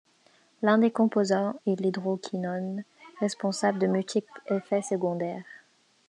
[0.63, 2.83] L'un des composants est l'hydroquinone,
[3.19, 5.45] responsable de multiples effets secondaires.